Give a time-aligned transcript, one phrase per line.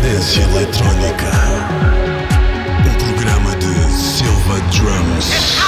[0.00, 1.30] Cadência Eletrónica.
[2.88, 5.59] Um programa de Silva Drums.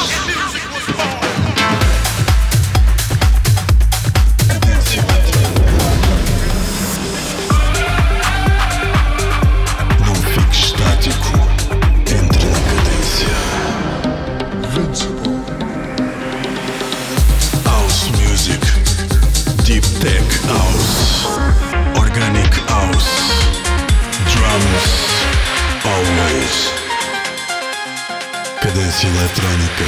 [29.23, 29.85] Cadência Eletrónica.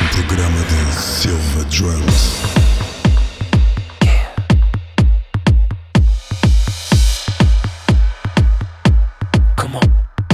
[0.00, 2.40] Um programa de Silva Drums.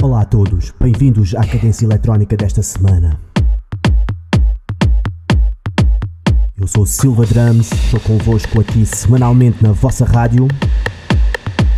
[0.03, 3.19] Olá a todos, bem-vindos à cadência eletrónica desta semana.
[6.59, 10.47] Eu sou Silva Drums, estou convosco aqui semanalmente na vossa rádio.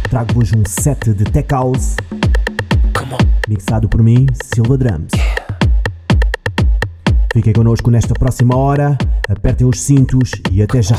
[0.09, 1.95] Trago-vos um set de Tech House,
[3.47, 5.19] mixado por mim, Silva Drums.
[7.31, 8.97] Fiquem connosco nesta próxima hora,
[9.30, 10.97] apertem os cintos e até já.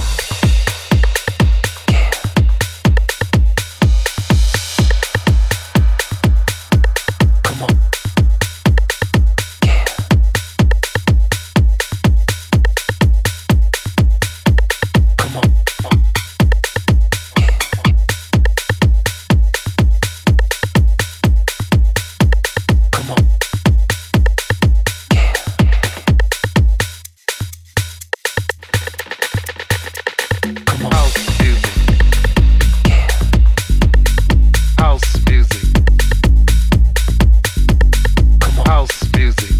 [39.21, 39.60] Music.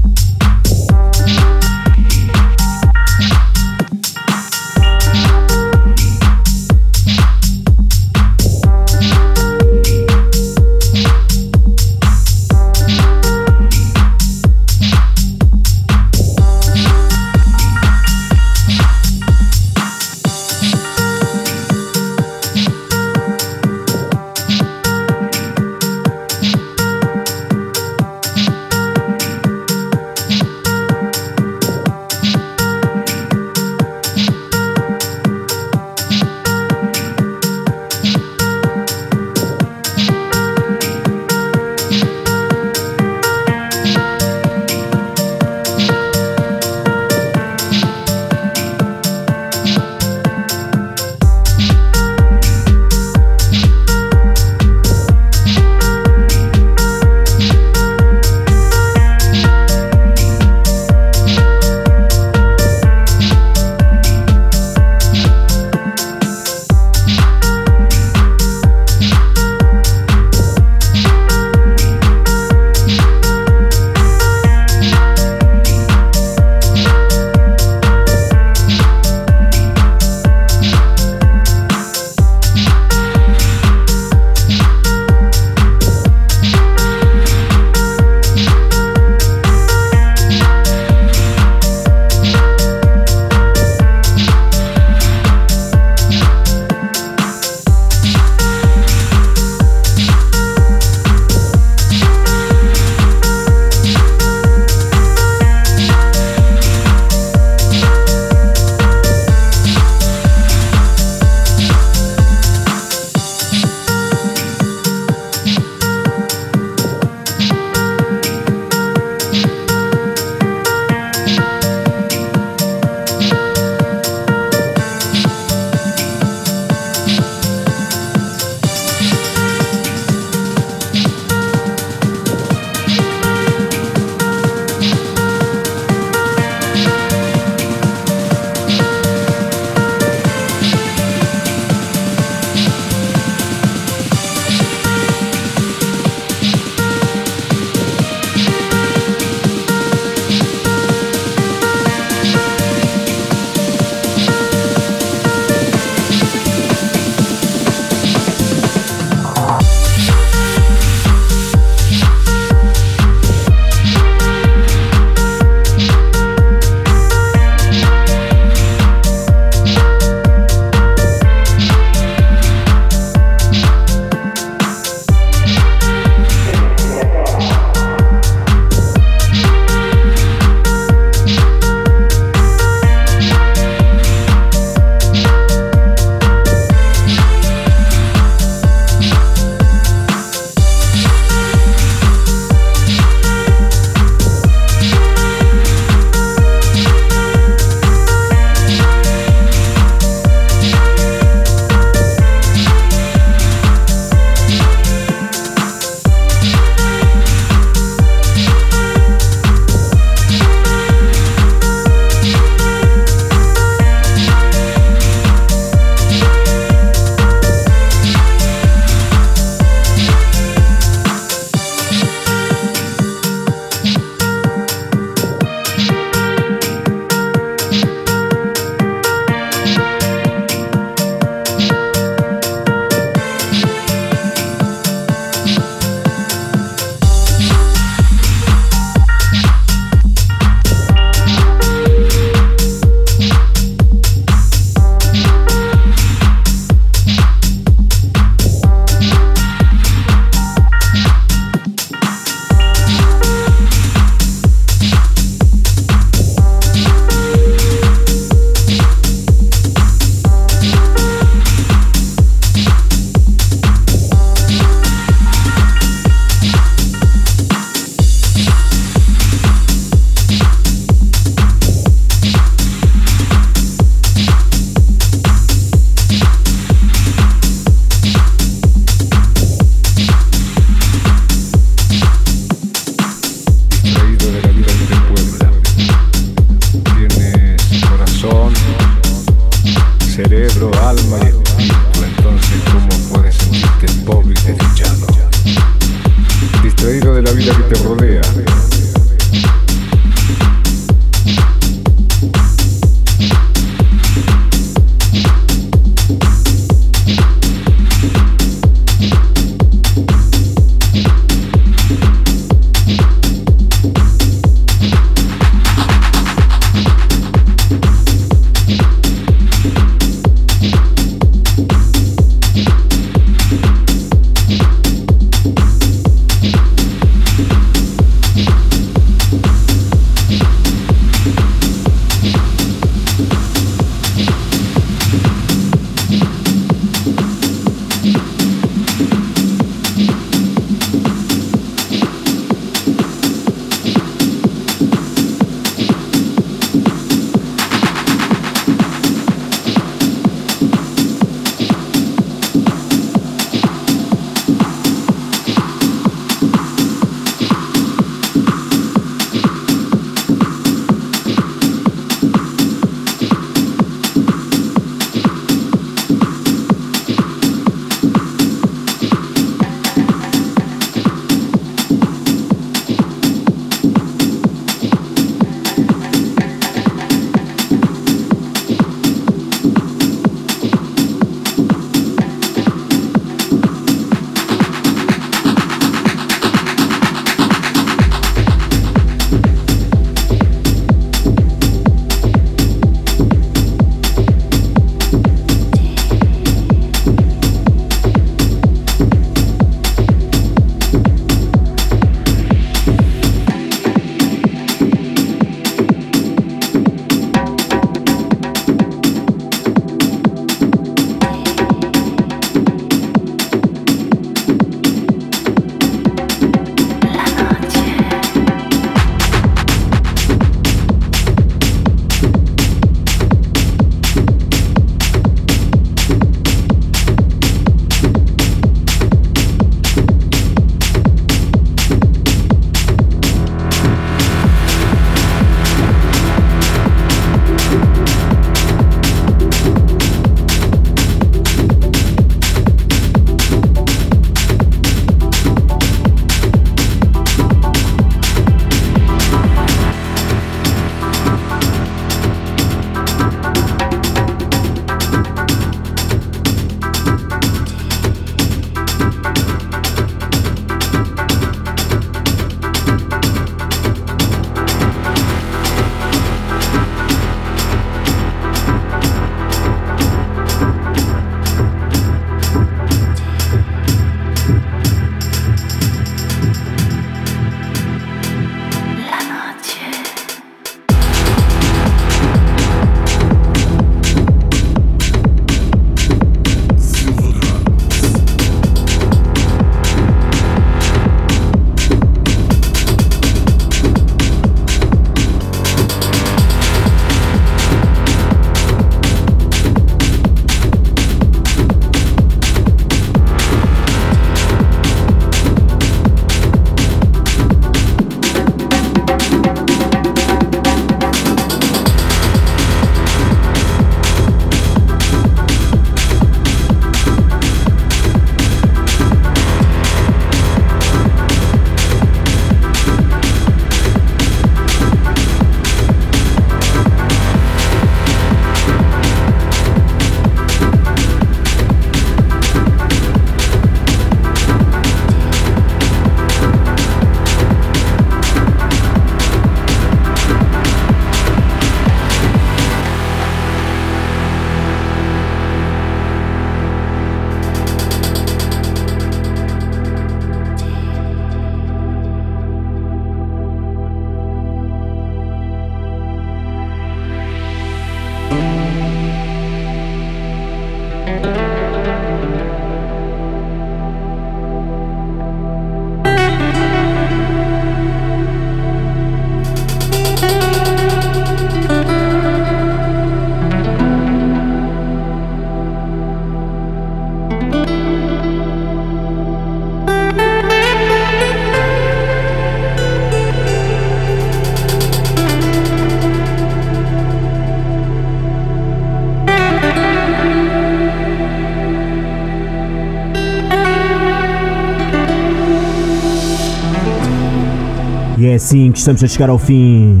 [598.54, 600.00] Assim que estamos a chegar ao fim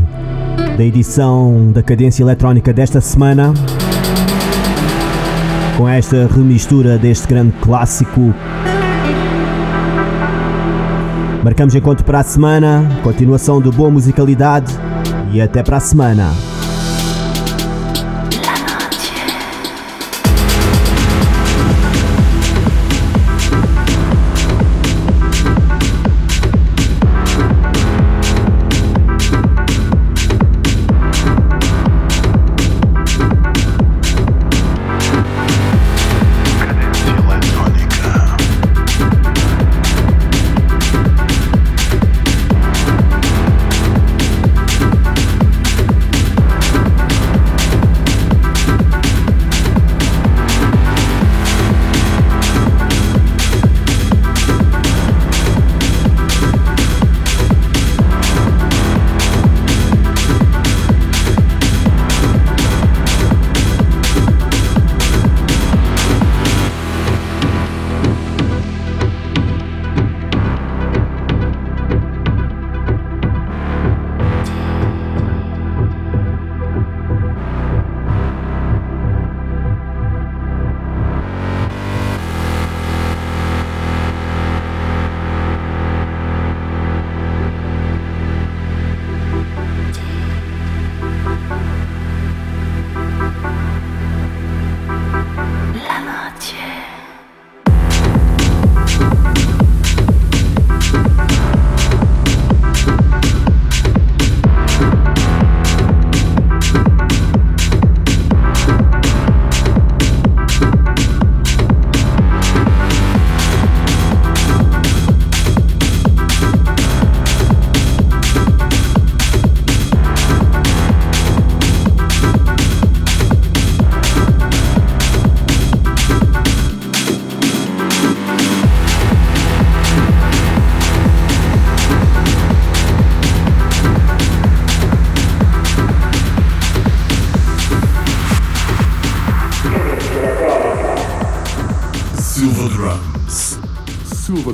[0.76, 3.52] da edição da Cadência Eletrónica desta semana.
[5.76, 8.32] Com esta remistura deste grande clássico.
[11.42, 14.72] Marcamos encontro para a semana, continuação de boa musicalidade
[15.32, 16.53] e até para a semana.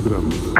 [0.01, 0.33] Silva Drums.
[0.33, 0.50] Cadência.